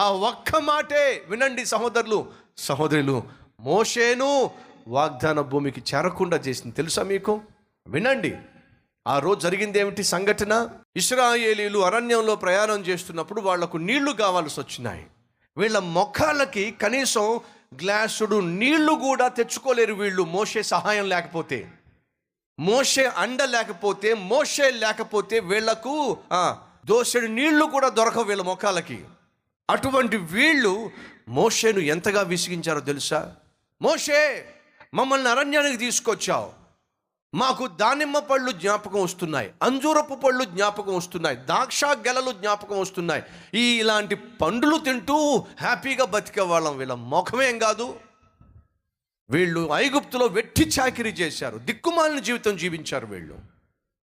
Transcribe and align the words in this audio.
ఆ 0.00 0.10
ఒక్క 0.10 0.56
మాటే 0.56 1.22
వినండి 1.28 1.66
సహోదరులు 1.66 2.26
సహోదరులు 2.58 3.22
మోషేను 3.60 4.50
వాగ్దాన 4.88 5.40
భూమికి 5.40 5.82
చేరకుండా 5.94 6.36
చేసింది. 6.36 6.76
తెలుసా 6.76 7.02
మీకు? 7.02 7.40
వినండి. 7.86 8.36
ఆ 9.06 9.18
రోజు 9.18 9.40
జరిగింది 9.40 9.78
ఏమిటి 9.78 10.04
సంఘటన? 10.04 10.68
ఇస్రాయేలీలు 10.96 11.78
అరణ్యంలో 11.78 12.36
ప్రయాణం 12.36 12.80
చేస్తున్నప్పుడు 12.80 13.40
వాళ్ళకు 13.40 13.76
నీళ్ళు 13.76 14.12
కావాల్సి 14.12 14.60
వచ్చినాయి. 14.60 15.06
వీళ్ళ 15.56 15.78
మొఖాలకి 15.78 16.70
కనీసం 16.70 17.40
గ్లాసుడు 17.74 18.40
నీళ్ళు 18.40 18.92
కూడా 18.92 19.28
తెచ్చుకోలేరు 19.28 19.94
వీళ్ళు. 19.94 20.22
మోసే 20.22 20.62
సహాయం 20.62 21.08
లేకపోతే 21.08 21.72
మోషే 22.60 23.04
అండ 23.04 23.42
లేకపోతే 23.42 24.14
మోషే 24.14 24.70
లేకపోతే 24.70 25.40
వీళ్ళకు 25.40 26.16
దోసెడు 26.86 27.26
నీళ్ళు 27.26 27.64
కూడా 27.64 27.88
దొరకవు 27.88 28.22
వీళ్ళ 28.22 28.42
ముఖాలకి. 28.42 29.04
అటువంటి 29.70 30.16
వీళ్ళు 30.16 30.90
మోషేను 31.28 31.78
ఎంతగా 31.78 32.22
విసిగించారో 32.22 32.80
తెలుసా? 32.80 33.36
మోషే 33.82 34.44
మమ్మల్ని 34.94 35.28
అరణ్యానికి 35.28 35.76
తీసుకొచ్చావు. 35.76 36.52
మాకు 37.34 37.66
దానిమ్మ 37.66 38.18
పళ్ళు 38.18 38.52
జ్ఞాపకం 38.52 39.02
వస్తున్నాయి. 39.02 39.50
అంజూరపు 39.62 40.14
పళ్ళు 40.14 40.44
జ్ఞాపకం 40.44 40.96
వస్తున్నాయి. 40.96 41.36
ద్రాక్ష 41.36 41.84
గెలలు 41.84 42.32
జ్ఞాపకం 42.32 42.80
వస్తున్నాయి. 42.80 43.22
ఈ 43.54 43.80
ఇలాంటి 43.80 44.14
పండ్లు 44.14 44.78
తింటూ 44.78 45.44
హ్యాపీగా 45.60 46.04
బతికే 46.04 46.40
వాళ్ళం. 46.40 46.76
వీళ్ళ 46.76 46.94
ముఖమేం 46.94 47.58
కాదు? 47.58 48.00
వీళ్ళు 49.30 49.68
ఐగుప్తులో 49.74 50.26
వెట్టి 50.26 50.62
చాకిరీ 50.62 51.10
చేశారు. 51.10 51.58
దిక్కుమాలిన 51.58 52.18
జీవితం 52.18 52.56
జీవించారు 52.56 53.06
వీళ్ళు. 53.06 53.49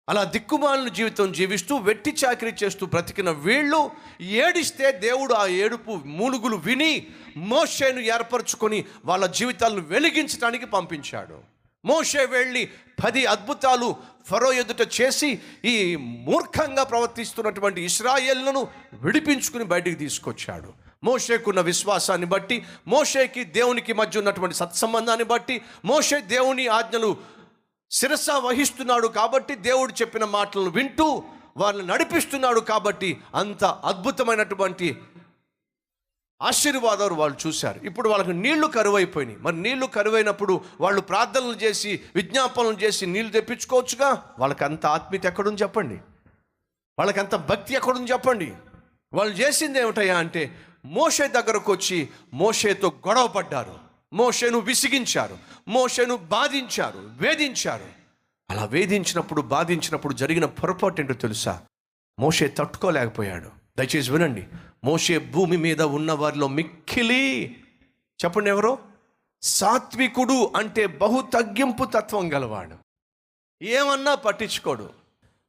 అలా 0.09 0.23
దిక్కుమాలిన 0.23 0.87
జీవితం 0.87 1.31
జీవిస్తూ 1.31 1.75
వెట్టి 1.77 2.11
చాకిరీ 2.11 2.51
చేస్తూ 2.63 2.85
బ్రతికిన 2.85 3.29
వీళ్ళు 3.29 3.91
ఏడిస్తే 4.21 4.91
దేవుడు 4.91 5.33
ఆ 5.33 5.45
ఏడుపు 5.47 5.91
మూలుగులు 6.05 6.57
విని 6.57 7.07
మోషేను 7.37 7.99
ఏర్పరచుకొని 7.99 8.85
వాళ్ళ 9.05 9.25
జీవితాలను 9.25 9.81
వెలిగించడానికి 9.81 10.65
పంపించాడు. 10.65 11.37
మోషే 11.85 12.25
వెళ్ళి 12.25 12.69
పది 13.05 13.25
అద్భుతాలు 13.25 13.95
ఫరో 14.27 14.53
ఎదుట 14.53 15.01
చేసి 15.01 15.39
ఈ 15.65 15.95
మూర్ఖంగా 15.95 16.83
ప్రవర్తిస్తున్నటువంటి 16.83 17.81
ఇస్రాయేళ్ళను 17.81 18.67
విడిపించుకుని 19.01 19.63
బయటికి 19.63 19.95
తీసుకొచ్చాడు. 19.95 20.73
మోషేకున్న 21.03 21.61
విశ్వాసాన్ని 21.61 22.27
బట్టి 22.27 22.65
మోషేకి 22.87 23.43
దేవునికి 23.43 23.93
మధ్య 23.93 24.19
ఉన్నటువంటి 24.19 24.55
సత్సంబంధాన్ని 24.55 25.25
బట్టి 25.25 25.61
మోషే 25.85 26.21
దేవుని 26.21 26.67
ఆజ్ఞలు 26.67 27.17
శిరస 27.91 28.29
వహిస్తున్నాడు 28.29 29.07
కాబట్టి 29.07 29.55
దేవుడు 29.55 29.93
చెప్పిన 29.93 30.25
మాటలను 30.25 30.69
వింటూ 30.69 31.23
వారిని 31.57 31.87
నడిపిస్తున్నాడు 31.87 32.59
కాబట్టి 32.59 33.21
అంత 33.35 33.63
అద్భుతమైనటువంటి 33.63 35.01
ఆశీర్వాదాలు 36.41 37.13
వాళ్ళు 37.13 37.47
చూశారు. 37.47 37.79
ఇప్పుడు 37.79 38.09
వాళ్ళకి 38.09 38.33
నీళ్ళు 38.33 38.67
కరువైపోయినాయి. 38.67 39.39
మరి 39.39 39.61
నీళ్ళు 39.61 39.85
కరువైనప్పుడు 39.85 40.61
వాళ్ళు 40.81 41.01
ప్రార్థనలు 41.01 41.53
చేసి 41.53 42.01
విజ్ఞాపనలు 42.15 42.73
చేసి 42.73 43.05
నీళ్ళు 43.05 43.31
తెప్పించుకోవచ్చుగా? 43.31 44.35
వాళ్ళకి 44.39 44.63
అంత 44.63 44.85
ఆత్మీయత 44.85 45.25
ఎక్కడుంది 45.25 45.61
చెప్పండి. 45.61 45.95
వాళ్ళకి 46.99 47.19
అంత 47.19 47.35
భక్తి 47.35 47.73
ఎక్కడుంది 47.73 48.11
చెప్పండి. 48.11 48.53
వాళ్ళు 49.13 49.35
చేసింది 49.35 49.79
ఏమిటయ్యా 49.79 50.17
అంటే 50.17 50.59
మోషే 50.85 51.27
దగ్గరకు 51.27 51.71
వచ్చి 51.71 52.09
మోషేతో 52.33 52.93
గొడవ 53.07 53.27
పడ్డారు 53.27 53.84
మోషేను 54.15 54.57
విసిగించారు 54.57 55.37
మోషేను 55.67 56.15
బాధించారు 56.15 56.99
వేధించారు. 56.99 57.85
అలా 58.49 58.65
వేధించినప్పుడు 58.65 59.41
బాధించినప్పుడు 59.41 60.13
జరిగిన 60.13 60.45
పొరపాటు 60.45 61.01
ఏంటో 61.01 61.13
తెలుసా? 61.13 61.61
మోషే 62.19 62.47
తట్టుకోలేకపోయాడు. 62.47 63.51
దయచేసి 63.77 64.11
వినండి. 64.11 64.47
మోషే 64.83 65.17
భూమి 65.17 65.57
మీద 65.57 65.81
ఉన్న 65.81 66.11
వారిలో 66.11 66.47
మిక్కిలి 66.47 67.55
చెప్పండి 68.25 68.49
ఎవరో? 68.49 68.77
సాత్వికుడు 69.41 70.51
అంటే 70.55 70.87
బహు 70.87 71.21
తగ్గింపు 71.33 71.85
తత్వం 71.85 72.33
గలవాడు. 72.33 72.75
ఏమన్నా 73.63 74.15
పట్టించుకోడు. 74.15 74.89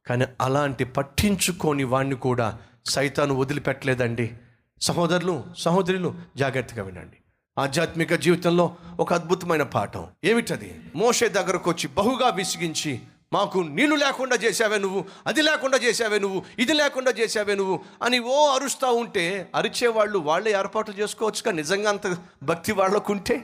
కానీ 0.07 0.25
అలాంటి 0.41 0.85
పట్టించుకోని 0.85 1.83
వాణ్ణి 1.83 2.15
కూడా 2.15 2.59
సైతాను 2.85 3.35
వదిలిపెట్టలేదండి. 3.35 4.37
సహోదరులు 4.81 5.45
సహోదరులు 5.57 6.15
జాగ్రత్తగా 6.37 6.83
వినండి. 6.83 7.17
ఆధ్యాత్మిక 7.57 8.13
జీవితంలో 8.13 8.77
ఒక 8.99 9.13
అద్భుతమైన 9.13 9.63
పాఠం. 9.63 10.07
ఏమిటది? 10.23 10.81
మోషే 10.95 11.29
దగ్గరకు 11.29 11.69
వచ్చి 11.69 11.87
బహుగా 11.87 12.29
విసిగించి 12.29 12.99
మాకు 13.33 13.59
నీళ్ళు 13.59 13.95
లేకుండా 13.95 14.35
చేసావే 14.35 14.77
నువ్వు 14.77 15.05
అది 15.27 15.41
లేకుండా 15.41 15.77
చేసావే 15.77 16.19
నువ్వు 16.19 16.45
ఇది 16.59 16.73
లేకుండా 16.73 17.11
చేసావే 17.11 17.55
నువ్వు 17.55 17.79
అని 18.03 18.19
ఓ 18.19 18.47
అరుస్తూ 18.47 18.91
ఉంటే 18.93 19.51
అరిచేవాళ్ళు 19.55 20.19
వాళ్ళే 20.19 20.51
ఏర్పాట్లు 20.51 20.95
చేసుకోవచ్చుగా 20.95 21.51
నిజంగా 21.51 21.89
అంత 21.89 22.17
భక్తి 22.43 22.71
వాళ్ళకుంటే? 22.71 23.37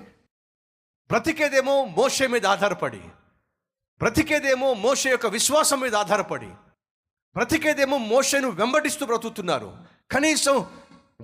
బ్రతికేదేమో 1.10 1.86
మోషే 1.86 2.28
మీద 2.28 2.46
ఆధారపడి 2.46 3.02
బ్రతికేదేమో 4.02 4.74
మోషే 4.74 5.10
యొక్క 5.10 5.26
విశ్వాసం 5.28 5.80
మీద 5.80 5.96
ఆధారపడి 5.96 6.50
బ్రతికేదేమో 7.36 7.98
మోషను 7.98 8.50
వెంబడిస్తూ 8.50 9.06
బ్రతుకుతున్నారు. 9.06 9.74
కనీసం 10.12 10.66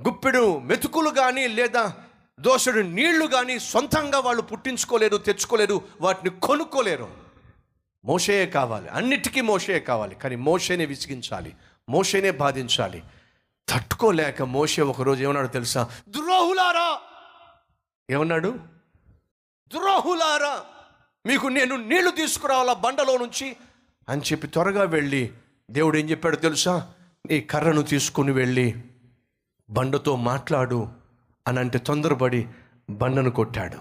గుప్పెడు 0.07 0.59
మెతుకులు 0.59 1.09
కానీ 1.09 1.47
లేదా 1.47 1.94
దోషుడు 2.39 2.79
నీళ్ళు 2.79 3.25
కానీ 3.25 3.59
సొంతంగా 3.59 4.19
వాళ్ళు 4.19 4.41
పుట్టించుకోలేరు 4.41 5.17
తెచ్చుకోలేరు 5.17 5.81
వాటిని 6.01 6.39
కొనుక్కోలేరు. 6.39 7.09
మోషయే 8.05 8.45
కావాలి. 8.45 8.89
అన్నిటికీ 8.89 9.41
మోషయే 9.41 9.79
కావాలి. 9.79 10.16
కానీ 10.16 10.35
మోషేనే 10.35 10.85
విసిగించాలి. 10.85 11.55
మోషేనే 11.89 12.31
బాధించాలి. 12.31 13.03
తట్టుకోలేక 13.69 14.41
మోషే 14.41 14.81
ఒకరోజు 14.81 15.23
ఏమన్నాడు 15.23 15.47
తెలుసా? 15.47 15.89
ద్రోహులారా! 16.09 16.99
ఏమన్నాడు? 18.09 18.59
ద్రోహులారా! 19.73 20.63
మీకు 21.25 21.47
నేను 21.47 21.75
నీళ్ళు 21.75 22.11
తీసుకురావాలా 22.11 22.73
బండలో 22.73 23.17
నుంచి? 23.17 23.55
అని 24.09 24.22
చెప్పి 24.22 24.47
త్వరగా 24.47 24.83
వెళ్ళి 24.83 25.33
దేవుడు 25.72 25.97
ఏం 25.97 26.09
చెప్పాడు 26.09 26.35
తెలుసా? 26.35 26.94
నీ 27.25 27.41
కర్రను 27.41 27.81
తీసుకుని 27.81 28.31
వెళ్ళి 28.31 28.83
బండతో 29.69 30.16
మాట్లాడు. 30.16 30.98
అని 31.49 31.59
అంటే 31.59 31.79
తొందరపడి 31.79 32.47
బండను 32.89 33.31
కొట్టాడు. 33.31 33.77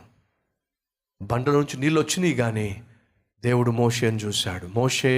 బండ 1.22 1.50
నుంచి 1.50 1.76
నీళ్ళు 1.76 2.00
వచ్చినాయి 2.00 2.34
కానీ 2.34 2.84
దేవుడు 3.40 3.70
మోషేని 3.70 4.16
చూశాడు. 4.16 4.66
మోషే 4.66 5.10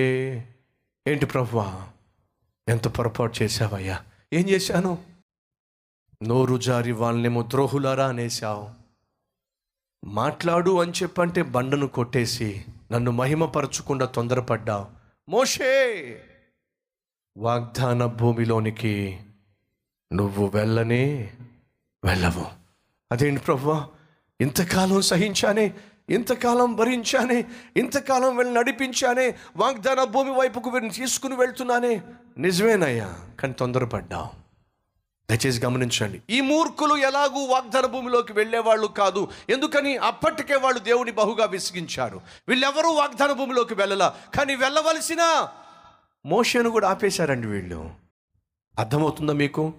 ఏంటి 1.08 1.26
ప్రభువా? 1.26 1.88
ఎంత 2.68 2.88
పొరపాటు 2.88 3.42
చేశావయ్యా? 3.42 4.04
ఏం 4.32 4.48
చేశాను? 4.48 4.98
నోరు 6.22 6.58
జారి 6.58 6.92
వాళ్ళనేమో 6.92 7.42
ద్రోహులారా 7.42 8.06
అనేసావు 8.06 8.70
మాట్లాడు 10.04 10.80
అని 10.80 10.92
చెప్పంటే 10.92 11.42
బండను 11.42 11.86
కొట్టేసి 11.86 12.64
నన్ను 12.92 13.10
మహిమపరచకుండా 13.10 14.06
తొందరపడ్డావు. 14.06 14.86
మోషే 15.28 15.94
వాగ్దాన 17.36 18.04
భూమిలోనికి 18.04 19.20
నువ్వు 20.12 20.46
వెళ్ళనే 20.48 21.34
వెళ్ళము 22.04 22.50
అదేంటి 23.12 23.40
ప్రభువా 23.40 23.88
ఇంతకాలం 24.40 25.00
సహించానే 25.00 25.74
ఇంతకాలం 26.10 26.76
భరించానే 26.76 27.44
ఇంతకాలం 27.76 28.36
వెళ్ళి 28.36 28.54
నడిపించానే 28.54 29.38
వాగ్దాన 29.56 30.04
భూమి 30.04 30.30
వైపుకు 30.30 30.70
వీరిని 30.70 30.90
తీసుకుని 30.90 31.36
వెళ్తున్నానే. 31.36 32.02
నిజమేనయ్యా 32.38 33.14
కానీ 33.40 33.52
తొందరపడ్డావు 33.52 34.40
దయచేసి 35.30 35.64
గమనించండి 35.64 36.22
ఈ 36.30 36.40
మూర్ఖులు 36.40 36.96
ఎలాగూ 36.96 37.46
వాగ్దాన 37.46 37.86
భూమిలోకి 37.86 38.32
వెళ్ళేవాళ్ళు 38.32 38.86
కాదు. 38.86 39.28
ఎందుకని? 39.50 39.96
అప్పటికే 39.96 40.56
వాళ్ళు 40.56 40.80
దేవుని 40.80 41.12
బహుగా 41.12 41.44
విసిగించారు. 41.44 42.20
వీళ్ళెవరూ 42.48 42.92
వాగ్దాన 42.92 43.32
భూమిలోకి 43.32 43.74
వెళ్ళలా. 43.74 44.14
కానీ 44.34 44.54
వెళ్ళవలసిన 44.54 45.48
మోషను 46.26 46.70
కూడా 46.70 46.88
ఆపేశారండి 46.88 47.46
వీళ్ళు. 47.46 47.90
అర్థమవుతుందా 48.78 49.32
మీకు? 49.32 49.72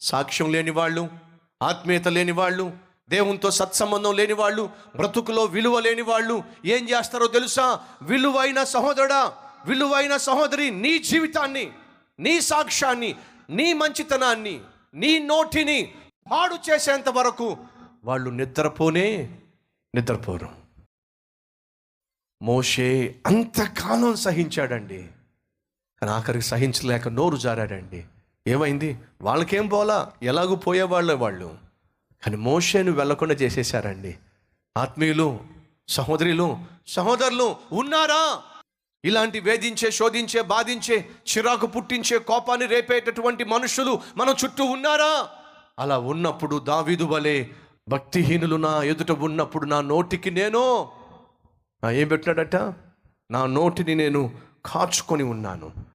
సాక్ష్యం 0.00 0.52
లేని 0.52 0.70
వాళ్ళు 0.70 1.27
ఆత్మీయత 1.62 2.08
లేని 2.08 2.32
వాళ్ళు 2.32 2.72
దేవునితో 3.08 3.50
సత్సంబంధం 3.50 4.16
లేని 4.16 4.32
వాళ్ళు 4.32 4.70
బ్రతుకులో 4.96 5.44
విలువ 5.44 5.80
లేని 5.80 6.02
వాళ్ళు 6.02 6.44
ఏం 6.64 6.88
చేస్తారో 6.88 7.26
తెలుసా? 7.26 7.80
విలువైన 8.02 8.64
సహోదరుడా 8.64 9.36
విలువైన 9.66 10.16
సహోదరి 10.16 10.70
నీ 10.70 10.98
జీవితాన్ని 10.98 11.72
నీ 12.20 12.40
సాక్ష్యాన్ని 12.40 13.16
నీ 13.50 13.72
మంచితనాన్ని 13.72 14.60
నీ 14.94 15.18
నోటిని 15.18 15.94
పాడు 16.30 16.54
చేసేంత 16.54 17.08
వరకు 17.08 17.56
వాళ్ళు 18.04 18.30
నిద్రపోనే 18.30 19.38
నిద్రపోరు. 19.94 20.48
మోషే 22.42 23.20
అంతకాలం 23.26 24.16
సహించాడండి. 24.16 25.08
కానీ 26.00 26.12
ఆఖరికి 26.12 26.44
సహించలేక 26.44 27.08
నోరు 27.08 27.36
జారాడండి. 27.36 28.04
ఏమైంది? 28.48 28.98
వాళ్ళకేం 29.22 29.66
పోలా 29.66 30.12
ఎలాగూ 30.22 30.54
పోయేవాళ్ళే 30.54 31.14
వాళ్ళు. 31.14 31.54
కానీ 32.22 32.36
మోషేను 32.36 32.92
వెళ్ళకుండా 32.92 33.34
చేసేశారండి. 33.34 34.16
ఆత్మీయులు 34.76 35.40
సహోదరులు 35.88 36.58
సహోదరులు 36.88 37.56
ఉన్నారా? 37.72 38.42
ఇలాంటి 39.04 39.40
వేధించే 39.40 39.90
శోధించే 39.90 40.42
బాధించే 40.42 41.08
చిరాకు 41.30 41.66
పుట్టించే 41.66 42.18
కోపాన్ని 42.18 42.66
రేపేటటువంటి 42.66 43.44
మనుషులు 43.44 44.00
మన 44.16 44.34
చుట్టూ 44.44 44.64
ఉన్నారా? 44.64 45.28
అలా 45.78 45.98
ఉన్నప్పుడు 45.98 46.56
దావీదు 46.58 47.04
వలె 47.04 47.46
భక్తిహీనులు 47.88 48.56
నా 48.56 48.82
ఎదుట 48.82 49.12
ఉన్నప్పుడు 49.12 49.66
నా 49.66 49.80
నోటికి 49.80 50.30
నేను? 50.30 50.88
ఏం 51.90 52.08
పెట్టినాడట? 52.08 52.56
నా 53.30 53.46
నోటిని 53.46 53.94
నేను 53.94 54.22
కాచుకొని 54.66 55.22
ఉన్నాను. 55.22 55.87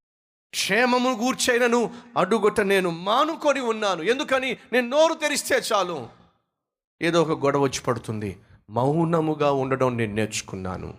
క్షేమము 0.53 1.09
గూర్చైనను 1.09 1.93
అడుగుట 2.17 2.61
నేను 2.61 2.89
మానుకొని 2.89 3.59
ఉన్నాను. 3.59 4.01
ఎందుకని? 4.01 4.57
నేను 4.73 4.87
నోరు 4.87 5.13
తెరిస్తే 5.13 5.55
చాలు. 5.55 6.07
ఏదో 7.01 7.21
ఒక 7.21 7.45
గొడవ 7.45 7.59
వచ్చి 7.59 7.81
పడుతుంది. 7.81 8.37
మౌనముగా 8.69 9.51
ఉండడం 9.51 9.97
నేను 9.97 10.13
నేర్చుకున్నాను. 10.13 10.93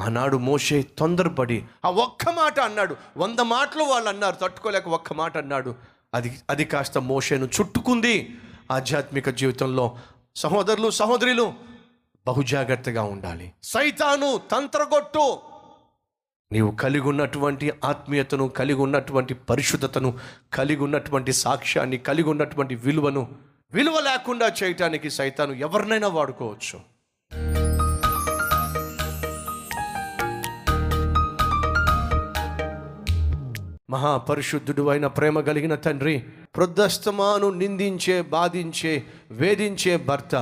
ఆనాడు 0.00 0.36
మోషే 0.36 0.82
తొందరపడి 0.82 1.64
ఆ 1.84 1.90
ఒక్క 1.90 2.28
మాట 2.30 2.60
అన్నాడు. 2.60 2.96
వంద 3.16 3.40
మాటలు 3.40 3.82
వాళ్ళు 3.82 4.08
అన్నారు. 4.08 4.36
తట్టుకోలేక 4.36 4.88
ఒక్క 4.88 5.12
మాట 5.12 5.38
అన్నాడు. 5.38 5.74
అది 6.14 6.40
అది 6.50 6.64
కాస్త 6.64 6.98
మోషేను 6.98 7.44
చుట్టుకుంది. 7.44 8.36
ఆధ్యాత్మిక 8.70 9.30
జీవితంలో 9.30 9.98
సహోదరులు 10.36 10.90
సహోదరులు 10.90 11.54
బహుజాగ్రత్తగా 12.26 13.02
ఉండాలి. 13.02 13.52
సైతాను 13.62 14.38
తంత్రగొట్టు. 14.50 15.38
నీవు 16.52 16.70
కలిగి 16.70 17.00
ఉన్నటువంటి 17.00 17.72
ఆత్మీయతను 17.84 18.48
కలిగి 18.48 18.80
ఉన్నటువంటి 18.80 19.34
పరిశుద్ధతను 19.34 20.18
కలిగి 20.52 20.82
ఉన్నటువంటి 20.82 21.32
సాక్ష్యాన్ని 21.32 21.98
కలిగి 21.98 22.28
ఉన్నటువంటి 22.28 22.74
విలువను 22.74 23.22
విలువ 23.72 24.00
లేకుండా 24.00 24.46
చేయటానికి 24.62 25.10
సైతాను 25.10 25.52
ఎవరినైనా 25.52 26.08
వాడుకోవచ్చు. 26.08 26.78
మహాపరిశుద్ధుడు 33.90 34.88
అయిన 34.88 35.06
ప్రేమ 35.06 35.40
కలిగిన 35.40 35.74
తండ్రి 35.74 36.24
ప్రొద్దస్తమాను 36.56 37.50
నిందించే 37.50 38.22
బాధించే 38.22 39.04
వేధించే 39.30 39.96
భర్త 39.96 40.34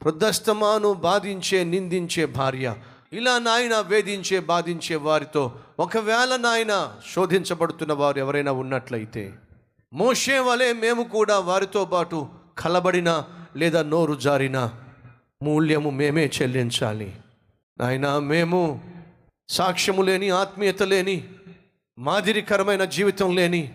ప్రొద్దస్తమాను 0.00 0.92
బాధించే 0.92 1.64
నిందించే 1.64 2.26
భార్య 2.26 2.74
ఇలా 3.12 3.38
నాయన 3.38 3.80
వేధించే 3.80 4.40
బాధించే 4.40 4.96
వారితో 4.96 5.60
ఒకవేళ 5.78 6.36
నాయన 6.36 6.98
శోధించబడుతున్న 7.14 7.92
వారు 7.92 8.18
ఎవరైనా 8.18 8.52
ఉన్నట్లయితే 8.52 9.34
మోషే 9.92 10.38
వలె 10.38 10.72
మేము 10.72 11.02
కూడా 11.02 11.38
వారితో 11.38 11.84
పాటు 11.84 12.28
కలబడిన 12.58 13.24
లేదా 13.56 13.82
నోరు 13.82 14.14
జారిన 14.14 14.72
మూల్యము 15.42 15.90
మేమే 15.90 16.30
చెల్లించాలి. 16.42 17.16
నాయన 17.80 18.18
మేము 18.18 18.80
సాక్ష్యము 19.48 20.02
లేని 20.02 20.30
ఆత్మీయత 20.30 20.82
లేని 20.82 21.28
మాదిరికరమైన 21.98 22.84
జీవితం 22.84 23.36
లేని 23.36 23.70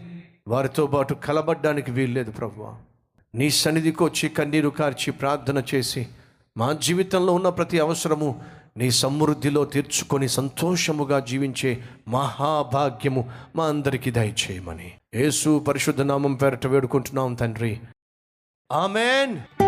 వారితో 0.48 0.88
పాటు 0.88 1.14
కలబడ్డానికి 1.14 1.92
వీల్లేదు 1.92 2.32
ప్రభు 2.32 2.62
నీ 3.36 3.50
సన్నిధికి 3.50 4.04
వచ్చి 4.04 4.30
కన్నీరు 4.30 4.70
కార్చి 4.70 5.12
ప్రార్థన 5.12 5.64
చేసి 5.76 6.08
మా 6.58 6.74
జీవితంలో 6.74 7.34
ఉన్న 7.34 7.50
ప్రతి 7.50 7.80
అవసరము 7.80 8.42
నీ 8.78 8.92
సమృద్ధిలో 8.92 9.66
తీర్చుకొని 9.66 10.30
సంతోషముగా 10.30 11.20
జీవించే 11.20 11.84
మహాభాగ్యము 12.08 13.32
మా 13.56 13.66
అందరికీ 13.66 14.12
దయచేయమని. 14.12 14.92
యేసు 15.16 15.60
పరిశుద్ధ 15.60 16.02
నామం 16.02 16.34
పేరట 16.34 16.68
వేడుకుంటున్నాం 16.68 17.34
తండ్రి. 17.34 17.80
ఆమెన్. 18.72 19.63